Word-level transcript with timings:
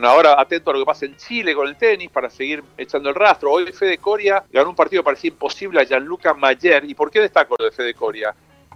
ahora 0.00 0.40
atento 0.40 0.70
a 0.70 0.72
lo 0.72 0.80
que 0.80 0.86
pasa 0.86 1.04
en 1.04 1.16
Chile 1.16 1.54
con 1.54 1.68
el 1.68 1.76
tenis 1.76 2.10
para 2.10 2.30
seguir 2.30 2.62
echando 2.76 3.10
el 3.10 3.14
rastro. 3.14 3.52
Hoy 3.52 3.70
Fede 3.72 3.98
Coria 3.98 4.42
ganó 4.50 4.70
un 4.70 4.76
partido 4.76 5.02
que 5.02 5.06
parecía 5.06 5.28
imposible 5.28 5.80
a 5.80 5.84
Gianluca 5.84 6.34
Mayer. 6.34 6.84
¿Y 6.84 6.94
por 6.94 7.10
qué 7.10 7.20
destaco 7.20 7.56
lo 7.58 7.66
de 7.66 7.72
Fede 7.72 7.94
Coria? 7.94 8.34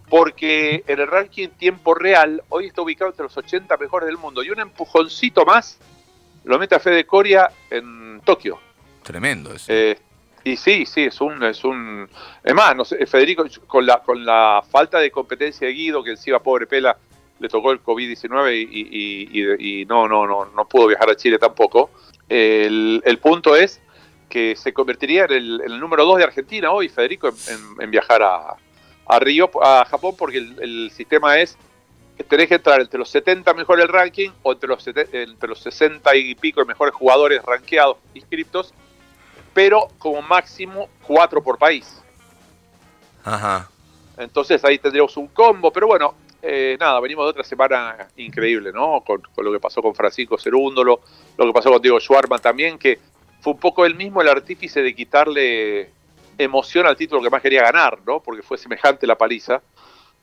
Porque 0.08 0.84
en 0.87 1.00
el 1.00 1.06
ranking 1.06 1.48
tiempo 1.48 1.94
real 1.94 2.42
hoy 2.50 2.66
está 2.66 2.82
ubicado 2.82 3.10
entre 3.10 3.24
los 3.24 3.37
80 3.37 3.76
mejores 3.76 4.06
del 4.06 4.18
mundo 4.18 4.42
y 4.42 4.50
un 4.50 4.60
empujoncito 4.60 5.44
más 5.44 5.79
lo 6.44 6.58
mete 6.58 6.74
a 6.74 6.80
Fede 6.80 7.06
Coria 7.06 7.51
en 7.71 8.21
Tokio. 8.24 8.60
Tremendo 9.03 9.54
eso. 9.54 9.72
Eh, 9.72 9.98
y 10.44 10.56
sí, 10.56 10.87
sí, 10.87 11.04
es 11.04 11.21
un, 11.21 11.42
es 11.42 11.64
un. 11.64 12.08
Es 12.44 12.54
más, 12.54 12.76
no 12.76 12.85
sé, 12.85 13.04
Federico, 13.06 13.44
con 13.67 13.85
la, 13.85 14.01
con 14.01 14.24
la 14.24 14.62
falta 14.69 15.01
de 15.01 15.10
competencia 15.10 15.67
de 15.67 15.72
Guido, 15.72 16.05
que 16.05 16.10
encima 16.10 16.38
pobre 16.38 16.69
Pela 16.69 16.96
le 17.38 17.48
tocó 17.48 17.73
el 17.73 17.82
COVID-19 17.82 18.69
y, 18.70 19.84
no, 19.87 20.09
no, 20.09 20.27
no, 20.27 20.46
no 20.46 20.69
pudo 20.69 20.88
viajar 20.88 21.10
a 21.10 21.16
Chile 21.16 21.38
tampoco. 21.38 21.91
El, 22.28 23.19
punto 23.23 23.55
es 23.55 23.80
que 24.28 24.56
se 24.56 24.73
convertiría 24.73 25.24
en 25.24 25.33
el, 25.33 25.80
número 25.80 26.05
dos 26.05 26.19
de 26.19 26.25
Argentina 26.25 26.70
hoy, 26.73 26.88
Federico, 26.88 27.30
en, 27.78 27.91
viajar 27.91 28.23
a, 28.23 29.19
Río, 29.20 29.51
a 29.62 29.84
Japón, 29.84 30.14
porque 30.19 30.38
el, 30.38 30.91
sistema 30.91 31.38
es 31.38 31.56
que 32.16 32.25
tenés 32.25 32.48
que 32.48 32.55
entrar 32.55 32.80
entre 32.80 32.98
los 32.98 33.11
70 33.11 33.53
mejores 33.55 33.84
del 33.84 33.92
ranking 33.92 34.30
o 34.42 34.53
entre 34.53 34.69
los, 34.69 34.87
entre 34.87 35.48
los 35.48 35.61
60 35.61 36.16
y 36.16 36.34
pico 36.34 36.61
de 36.61 36.66
mejores 36.66 36.95
jugadores 36.95 37.42
rankeados 37.42 37.98
inscriptos 38.14 38.73
pero 39.56 39.89
como 39.97 40.20
máximo 40.20 40.91
cuatro 41.06 41.42
por 41.42 41.56
país. 41.56 42.03
Ajá. 43.25 43.70
Entonces 44.19 44.62
ahí 44.66 44.78
tendríamos 44.78 45.16
un 45.16 45.28
combo, 45.28 45.73
pero 45.73 45.87
bueno, 45.87 46.14
eh, 46.48 46.77
nada, 46.78 47.00
venimos 47.00 47.24
de 47.24 47.30
otra 47.30 47.45
semana 47.45 48.09
increíble, 48.16 48.73
¿no? 48.73 49.02
Con, 49.05 49.23
lo 49.36 49.52
que 49.52 49.59
pasó 49.59 49.82
con 49.82 49.95
Francisco 49.95 50.38
Cerúndolo, 50.38 51.00
lo 51.36 51.46
que 51.46 51.52
pasó 51.52 51.70
con 51.70 51.82
Diego 51.82 51.98
Schwarman 51.98 52.41
también, 52.41 52.78
que 52.78 52.98
fue 53.41 53.55
un 53.55 53.59
poco 53.59 53.84
él 53.84 53.95
mismo 53.95 54.22
el 54.22 54.28
artífice 54.28 54.82
de 54.82 54.95
quitarle 54.95 55.91
emoción 56.38 56.86
al 56.86 56.97
título 56.97 57.22
que 57.22 57.30
más 57.30 57.42
quería 57.42 57.62
ganar, 57.62 57.98
¿no? 58.06 58.20
Porque 58.20 58.42
fue 58.42 58.58
semejante 58.58 59.06
la 59.06 59.16
paliza. 59.16 59.61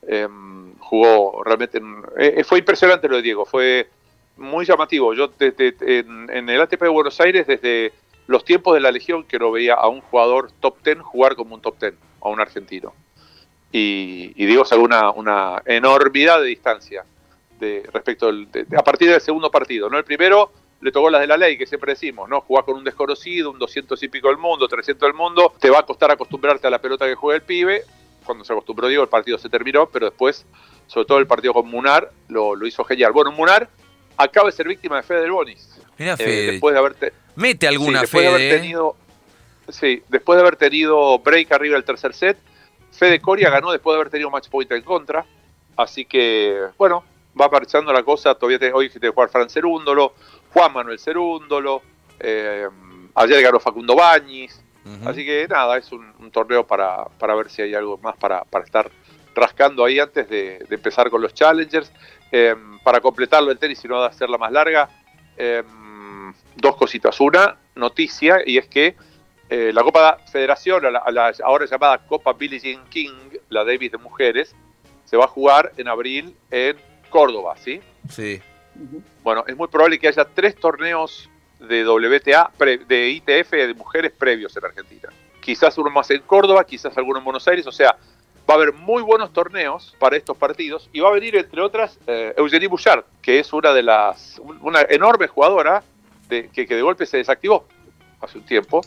Em, 0.06 0.74
jugó 0.78 1.42
realmente. 1.44 1.80
Eh, 2.18 2.44
fue 2.44 2.58
impresionante 2.58 3.08
lo 3.08 3.16
de 3.16 3.22
Diego, 3.22 3.44
fue 3.44 3.88
muy 4.36 4.64
llamativo. 4.64 5.14
Yo 5.14 5.30
en, 5.40 6.30
en, 6.30 6.48
el 6.48 6.60
ATP 6.60 6.82
de 6.82 6.88
Buenos 6.88 7.20
Aires, 7.20 7.46
desde 7.46 7.92
los 8.26 8.44
tiempos 8.44 8.74
de 8.74 8.80
la 8.80 8.90
Legión 8.90 9.24
que 9.24 9.38
no 9.38 9.50
veía 9.50 9.74
a 9.74 9.88
un 9.88 10.00
jugador 10.00 10.50
top 10.60 10.78
ten 10.82 11.00
jugar 11.00 11.36
como 11.36 11.54
un 11.54 11.60
top 11.60 11.78
ten, 11.78 11.96
a 12.20 12.28
un 12.28 12.40
argentino. 12.40 12.92
Y, 13.76 14.46
digo, 14.46 14.64
salvo 14.64 14.84
una, 14.84 15.10
una 15.10 15.60
enormidad 15.66 16.40
de 16.40 16.46
distancia 16.46 17.04
de, 17.58 17.82
respecto 17.92 18.30
a 18.76 18.82
partir 18.84 19.10
del 19.10 19.20
segundo 19.20 19.50
partido. 19.50 19.90
¿no? 19.90 19.98
El 19.98 20.04
primero 20.04 20.52
le 20.80 20.92
tocó 20.92 21.10
las 21.10 21.20
de 21.20 21.26
la 21.26 21.36
ley, 21.36 21.58
que 21.58 21.66
siempre 21.66 21.94
decimos, 21.94 22.28
¿no? 22.28 22.40
Jugar 22.42 22.64
con 22.64 22.76
un 22.76 22.84
desconocido, 22.84 23.50
un 23.50 23.58
200 23.58 24.00
y 24.00 24.08
pico 24.08 24.28
del 24.28 24.38
mundo, 24.38 24.68
300 24.68 25.08
del 25.08 25.14
mundo, 25.16 25.52
te 25.58 25.70
va 25.70 25.80
a 25.80 25.82
costar 25.82 26.12
acostumbrarte 26.12 26.68
a 26.68 26.70
la 26.70 26.80
pelota 26.80 27.04
que 27.06 27.16
juega 27.16 27.36
el 27.36 27.42
pibe. 27.42 27.82
Cuando 28.24 28.44
se 28.44 28.52
acostumbró 28.52 28.86
Diego, 28.86 29.02
el 29.02 29.08
partido 29.08 29.38
se 29.38 29.48
terminó, 29.48 29.86
pero 29.86 30.06
después, 30.06 30.46
sobre 30.86 31.06
todo 31.06 31.18
el 31.18 31.26
partido 31.26 31.52
con 31.52 31.68
Munar, 31.68 32.12
lo, 32.28 32.54
lo 32.54 32.66
hizo 32.68 32.84
genial. 32.84 33.10
Bueno, 33.10 33.32
Munar 33.32 33.68
acaba 34.16 34.46
de 34.46 34.52
ser 34.52 34.68
víctima 34.68 34.98
de 34.98 35.02
Fede 35.02 35.22
del 35.22 35.32
Bonis. 35.32 35.80
Mira, 35.98 36.14
eh, 36.20 36.50
después 36.52 36.74
de 36.74 36.78
haberte 36.78 37.12
Mete 37.34 37.66
alguna 37.66 38.02
después 38.02 38.22
De 38.22 38.28
haber 38.28 38.40
¿eh? 38.42 38.50
tenido, 38.50 38.96
sí, 39.68 40.02
después 40.08 40.36
de 40.36 40.42
haber 40.42 40.56
tenido 40.56 41.18
break 41.18 41.50
arriba 41.50 41.74
del 41.74 41.84
tercer 41.84 42.14
set, 42.14 42.38
Fede 42.94 43.20
Coria 43.20 43.50
ganó 43.50 43.72
después 43.72 43.94
de 43.94 44.00
haber 44.00 44.10
tenido 44.10 44.30
match 44.30 44.48
point 44.48 44.70
en 44.72 44.82
contra. 44.82 45.24
Así 45.76 46.04
que, 46.04 46.68
bueno, 46.78 47.04
va 47.38 47.48
marchando 47.48 47.92
la 47.92 48.02
cosa. 48.02 48.34
Todavía 48.34 48.58
hoy 48.72 48.88
tiene 48.88 49.08
que 49.08 49.12
jugar 49.12 49.28
Fran 49.28 49.50
Cerúndolo, 49.50 50.14
Juan 50.52 50.72
Manuel 50.72 50.98
Cerúndolo, 50.98 51.82
eh, 52.20 52.68
ayer 53.14 53.42
ganó 53.42 53.58
Facundo 53.58 53.96
Bañis. 53.96 54.60
Así 55.06 55.24
que 55.24 55.48
nada, 55.48 55.78
es 55.78 55.90
un, 55.92 56.30
torneo 56.30 56.66
para, 56.66 57.06
para, 57.18 57.34
ver 57.34 57.48
si 57.48 57.62
hay 57.62 57.74
algo 57.74 57.96
más 57.98 58.16
para, 58.18 58.44
para 58.44 58.66
estar 58.66 58.90
rascando 59.34 59.82
ahí 59.82 59.98
antes 59.98 60.28
de, 60.28 60.64
empezar 60.68 61.08
con 61.08 61.22
los 61.22 61.32
challengers. 61.32 61.90
Eh, 62.30 62.54
para 62.82 63.00
completarlo 63.00 63.50
el 63.50 63.58
tenis 63.58 63.82
y 63.82 63.88
no 63.88 64.02
hacerla 64.02 64.36
más 64.36 64.52
larga, 64.52 64.90
dos 66.56 66.76
cositas. 66.76 67.18
Una 67.20 67.56
noticia, 67.74 68.42
y 68.44 68.58
es 68.58 68.66
que 68.68 68.94
eh, 69.48 69.72
la 69.72 69.82
Copa 69.82 70.18
Federación, 70.30 70.82
la, 70.92 71.32
ahora 71.44 71.66
llamada 71.66 71.98
Copa 71.98 72.32
Billie 72.32 72.58
Jean 72.58 72.84
King, 72.88 73.12
la 73.50 73.64
Davis 73.64 73.92
de 73.92 73.98
mujeres, 73.98 74.54
se 75.04 75.16
va 75.16 75.24
a 75.24 75.28
jugar 75.28 75.72
en 75.76 75.88
abril 75.88 76.34
en 76.50 76.76
Córdoba, 77.10 77.54
¿sí? 77.56 77.80
Sí. 78.08 78.40
Bueno, 79.22 79.44
es 79.46 79.56
muy 79.56 79.68
probable 79.68 79.98
que 79.98 80.08
haya 80.08 80.24
tres 80.24 80.56
torneos 80.56 81.30
de 81.60 81.86
WTA, 81.86 82.50
de 82.88 83.10
ITF 83.10 83.50
de 83.50 83.74
mujeres 83.74 84.12
previos 84.12 84.56
en 84.56 84.64
Argentina. 84.64 85.10
Quizás 85.40 85.76
uno 85.78 85.90
más 85.90 86.10
en 86.10 86.22
Córdoba, 86.22 86.64
quizás 86.64 86.96
alguno 86.96 87.18
en 87.18 87.24
Buenos 87.24 87.46
Aires, 87.46 87.66
o 87.66 87.72
sea, 87.72 87.96
va 88.48 88.54
a 88.54 88.56
haber 88.56 88.72
muy 88.72 89.02
buenos 89.02 89.32
torneos 89.32 89.94
para 89.98 90.16
estos 90.16 90.36
partidos 90.36 90.88
y 90.92 91.00
va 91.00 91.10
a 91.10 91.12
venir, 91.12 91.36
entre 91.36 91.60
otras, 91.60 91.98
eh, 92.06 92.34
Eugenie 92.36 92.68
Bouchard, 92.68 93.04
que 93.22 93.38
es 93.38 93.52
una 93.52 93.72
de 93.72 93.82
las, 93.82 94.40
una 94.60 94.82
enorme 94.88 95.28
jugadora 95.28 95.82
que, 96.28 96.66
de 96.66 96.82
golpe 96.82 97.06
se 97.06 97.18
desactivó 97.18 97.66
hace 98.24 98.38
un 98.38 98.44
tiempo 98.44 98.80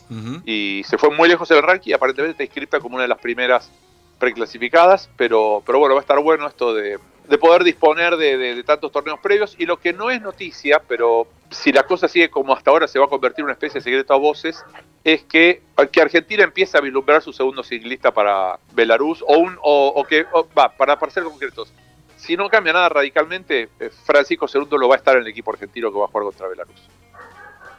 y 0.44 0.82
se 0.86 0.98
fue 0.98 1.10
muy 1.10 1.28
lejos 1.28 1.48
del 1.48 1.62
ranking 1.62 1.90
y 1.90 1.92
aparentemente 1.92 2.32
está 2.32 2.44
inscrita 2.44 2.80
como 2.80 2.96
una 2.96 3.02
de 3.02 3.08
las 3.08 3.18
primeras 3.18 3.70
preclasificadas, 4.18 5.08
pero, 5.16 5.62
pero 5.64 5.78
bueno, 5.78 5.94
va 5.94 6.00
a 6.00 6.02
estar 6.02 6.18
bueno 6.20 6.46
esto 6.46 6.74
de, 6.74 6.98
poder 7.40 7.62
disponer 7.62 8.16
de, 8.16 8.62
tantos 8.64 8.90
torneos 8.90 9.20
previos 9.20 9.54
y 9.58 9.66
lo 9.66 9.78
que 9.78 9.92
no 9.92 10.10
es 10.10 10.20
noticia, 10.20 10.82
pero 10.86 11.28
si 11.50 11.72
la 11.72 11.84
cosa 11.84 12.08
sigue 12.08 12.30
como 12.30 12.52
hasta 12.52 12.70
ahora 12.70 12.88
se 12.88 12.98
va 12.98 13.06
a 13.06 13.08
convertir 13.08 13.40
en 13.40 13.44
una 13.44 13.52
especie 13.52 13.80
de 13.80 13.84
secreto 13.84 14.14
a 14.14 14.18
voces, 14.18 14.64
es 15.04 15.22
que, 15.22 15.62
que 15.92 16.00
Argentina 16.00 16.42
empiece 16.42 16.76
a 16.76 16.80
vislumbrar 16.80 17.22
su 17.22 17.32
segundo 17.32 17.62
ciclista 17.62 18.12
para 18.12 18.58
Belarus 18.72 19.22
o, 19.26 19.38
un, 19.38 19.56
o, 19.62 20.04
que, 20.04 20.24
va, 20.56 20.68
para, 20.68 20.98
para 20.98 21.12
ser 21.12 21.22
concretos, 21.22 21.72
si 22.18 22.36
no 22.36 22.48
cambia 22.48 22.72
nada 22.72 22.88
radicalmente, 22.88 23.70
eh, 23.78 23.90
Francisco 24.04 24.46
II 24.52 24.66
lo 24.72 24.88
va 24.88 24.96
a 24.96 24.98
estar 24.98 25.16
en 25.16 25.22
el 25.22 25.28
equipo 25.28 25.52
argentino 25.52 25.90
que 25.90 25.98
va 25.98 26.06
a 26.06 26.08
jugar 26.08 26.24
contra 26.24 26.48
Belarus. 26.48 26.88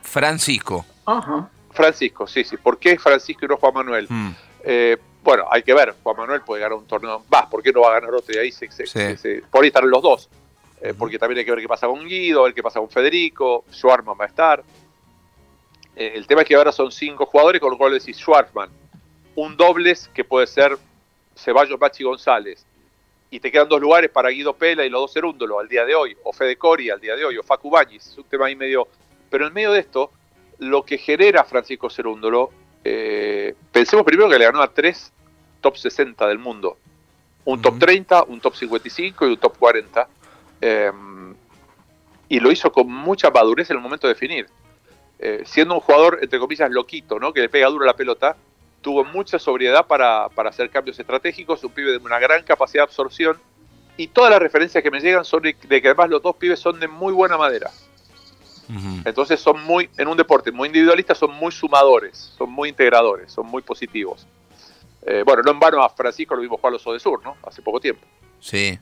Francisco. 0.01 0.85
Francisco, 1.71 2.27
sí, 2.27 2.43
sí. 2.43 2.57
¿Por 2.57 2.77
qué 2.77 2.97
Francisco 2.97 3.45
y 3.45 3.47
no 3.47 3.57
Juan 3.57 3.73
Manuel? 3.73 4.07
Hmm. 4.09 4.31
Eh, 4.63 4.97
bueno, 5.23 5.45
hay 5.49 5.63
que 5.63 5.73
ver. 5.73 5.95
Juan 6.03 6.17
Manuel 6.17 6.41
puede 6.41 6.61
ganar 6.61 6.77
un 6.77 6.85
torneo. 6.85 7.23
Va, 7.33 7.49
¿por 7.49 7.61
qué 7.61 7.71
no 7.71 7.81
va 7.81 7.89
a 7.89 7.99
ganar 7.99 8.13
otro? 8.13 8.33
Y 8.33 8.37
ahí 8.37 8.51
se, 8.51 8.67
por 9.49 9.63
ahí 9.63 9.67
están 9.67 9.89
los 9.89 10.01
dos. 10.01 10.29
Eh, 10.81 10.93
porque 10.97 11.19
también 11.19 11.39
hay 11.39 11.45
que 11.45 11.51
ver 11.51 11.59
qué 11.59 11.67
pasa 11.67 11.87
con 11.87 12.05
Guido, 12.05 12.43
ver 12.43 12.53
qué 12.53 12.63
pasa 12.63 12.79
con 12.79 12.89
Federico. 12.89 13.65
Schwarman 13.71 14.17
va 14.19 14.25
a 14.25 14.27
estar. 14.27 14.63
Eh, 15.95 16.13
el 16.15 16.25
tema 16.25 16.41
es 16.41 16.47
que 16.47 16.55
ahora 16.55 16.71
son 16.71 16.91
cinco 16.91 17.25
jugadores, 17.25 17.59
con 17.59 17.71
lo 17.71 17.77
cual 17.77 17.93
decís 17.93 18.17
Schwarman. 18.17 18.69
Un 19.35 19.57
dobles 19.57 20.09
que 20.13 20.23
puede 20.23 20.47
ser 20.47 20.77
Ceballos, 21.35 21.77
Bachi 21.77 22.03
González. 22.03 22.65
Y 23.31 23.39
te 23.39 23.51
quedan 23.51 23.69
dos 23.69 23.79
lugares 23.79 24.09
para 24.09 24.29
Guido 24.29 24.53
Pela 24.53 24.83
y 24.85 24.89
los 24.89 25.01
dos 25.01 25.13
Cerúndolo 25.13 25.59
al 25.59 25.67
día 25.67 25.85
de 25.85 25.95
hoy. 25.95 26.17
O 26.23 26.33
Fede 26.33 26.55
Cori 26.55 26.89
al 26.89 26.99
día 26.99 27.15
de 27.15 27.25
hoy. 27.25 27.37
O 27.37 27.43
Facu 27.43 27.69
Bañis. 27.69 28.07
Es 28.07 28.17
un 28.17 28.23
tema 28.23 28.47
ahí 28.47 28.55
medio 28.55 28.87
pero 29.29 29.47
en 29.47 29.53
medio 29.53 29.71
de 29.71 29.79
esto, 29.79 30.11
lo 30.59 30.83
que 30.83 30.97
genera 30.97 31.43
Francisco 31.43 31.89
Cerúndolo, 31.89 32.51
eh, 32.83 33.55
pensemos 33.71 34.05
primero 34.05 34.29
que 34.29 34.37
le 34.37 34.45
ganó 34.45 34.61
a 34.61 34.71
tres 34.71 35.11
top 35.61 35.77
60 35.77 36.27
del 36.27 36.39
mundo. 36.39 36.77
Un 37.45 37.61
top 37.61 37.79
30, 37.79 38.23
un 38.23 38.39
top 38.39 38.55
55 38.55 39.27
y 39.27 39.29
un 39.31 39.37
top 39.37 39.57
40. 39.57 40.07
Eh, 40.61 40.91
y 42.27 42.39
lo 42.39 42.51
hizo 42.51 42.71
con 42.71 42.87
mucha 42.87 43.31
madurez 43.31 43.69
en 43.71 43.77
el 43.77 43.81
momento 43.83 44.07
de 44.07 44.13
definir. 44.13 44.47
Eh, 45.17 45.43
siendo 45.45 45.73
un 45.73 45.79
jugador, 45.81 46.19
entre 46.21 46.39
comillas, 46.39 46.69
loquito, 46.69 47.19
¿no? 47.19 47.33
que 47.33 47.41
le 47.41 47.49
pega 47.49 47.67
duro 47.67 47.85
la 47.85 47.95
pelota, 47.95 48.37
tuvo 48.81 49.03
mucha 49.03 49.39
sobriedad 49.39 49.87
para, 49.87 50.29
para 50.29 50.49
hacer 50.49 50.69
cambios 50.69 50.99
estratégicos, 50.99 51.63
un 51.63 51.71
pibe 51.71 51.91
de 51.91 51.97
una 51.97 52.19
gran 52.19 52.43
capacidad 52.43 52.83
de 52.83 52.89
absorción. 52.89 53.37
Y 53.97 54.07
todas 54.07 54.31
las 54.31 54.39
referencias 54.39 54.81
que 54.81 54.91
me 54.91 55.01
llegan 55.01 55.25
son 55.25 55.41
de 55.43 55.53
que 55.53 55.87
además 55.87 56.09
los 56.09 56.21
dos 56.21 56.35
pibes 56.35 56.59
son 56.59 56.79
de 56.79 56.87
muy 56.87 57.11
buena 57.11 57.37
madera. 57.37 57.69
Entonces 59.03 59.39
son 59.39 59.63
muy, 59.63 59.89
en 59.97 60.07
un 60.07 60.15
deporte 60.15 60.51
muy 60.51 60.67
individualista, 60.67 61.15
son 61.15 61.31
muy 61.31 61.51
sumadores, 61.51 62.33
son 62.37 62.51
muy 62.51 62.69
integradores, 62.69 63.31
son 63.31 63.47
muy 63.47 63.63
positivos. 63.63 64.27
Eh, 65.05 65.23
bueno, 65.25 65.41
no 65.43 65.51
en 65.51 65.59
vano 65.59 65.83
a 65.83 65.89
Francisco 65.89 66.35
lo 66.35 66.41
vimos 66.41 66.59
jugar 66.59 66.73
los 66.73 66.83
de 66.83 66.99
Sur, 66.99 67.23
¿no? 67.23 67.37
Hace 67.43 67.61
poco 67.61 67.79
tiempo. 67.79 68.05
Sí. 68.39 68.77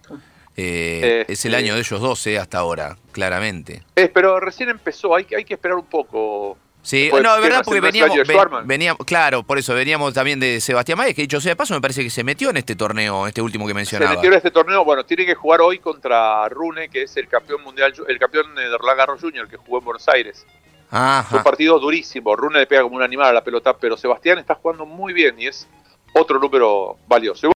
Eh, 0.55 1.25
es 1.27 1.45
el 1.45 1.55
año 1.55 1.75
de 1.75 1.81
ellos 1.81 2.01
dos, 2.01 2.25
eh, 2.27 2.37
hasta 2.37 2.57
ahora, 2.57 2.97
claramente. 3.11 3.83
pero 4.13 4.39
recién 4.39 4.69
empezó, 4.69 5.15
hay, 5.15 5.27
hay 5.35 5.45
que 5.45 5.53
esperar 5.53 5.77
un 5.77 5.85
poco. 5.85 6.57
Sí, 6.87 7.09
no, 7.11 7.35
es 7.35 7.41
verdad, 7.41 7.63
porque 7.65 7.81
veníamos, 7.81 8.17
veníamos, 8.63 9.05
claro, 9.05 9.43
por 9.43 9.57
eso 9.57 9.73
veníamos 9.73 10.13
también 10.13 10.39
de 10.39 10.61
Sebastián 10.61 10.97
Maez, 10.97 11.13
que 11.13 11.23
dicho 11.23 11.41
sea 11.41 11.51
de 11.51 11.57
paso, 11.57 11.73
me 11.73 11.81
parece 11.81 12.01
que 12.01 12.09
se 12.09 12.23
metió 12.23 12.49
en 12.49 12.55
este 12.55 12.77
torneo, 12.77 13.27
este 13.27 13.41
último 13.41 13.67
que 13.67 13.73
mencionaba. 13.73 14.11
Se 14.11 14.15
metió 14.15 14.29
en 14.29 14.37
este 14.37 14.51
torneo, 14.51 14.85
bueno, 14.85 15.05
tiene 15.05 15.25
que 15.25 15.35
jugar 15.35 15.59
hoy 15.59 15.79
contra 15.79 16.47
Rune, 16.47 16.87
que 16.87 17.01
es 17.01 17.17
el 17.17 17.27
campeón 17.27 17.61
mundial, 17.61 17.93
el 18.07 18.17
campeón 18.17 18.55
de 18.55 18.69
Roland 18.77 18.99
Garros 18.99 19.19
Jr., 19.19 19.49
que 19.49 19.57
jugó 19.57 19.79
en 19.79 19.83
Buenos 19.83 20.07
Aires. 20.07 20.45
Ajá. 20.89 21.35
un 21.35 21.43
partido 21.43 21.77
durísimo, 21.77 22.33
Rune 22.37 22.59
le 22.59 22.67
pega 22.67 22.83
como 22.83 22.95
un 22.95 23.03
animal 23.03 23.31
a 23.31 23.33
la 23.33 23.43
pelota, 23.43 23.75
pero 23.75 23.97
Sebastián 23.97 24.37
está 24.37 24.55
jugando 24.55 24.85
muy 24.85 25.11
bien 25.11 25.35
y 25.37 25.47
es 25.47 25.67
otro 26.13 26.39
número 26.39 26.95
valioso. 27.05 27.45